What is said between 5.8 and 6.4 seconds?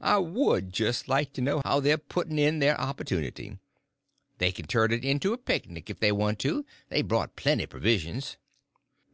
if they want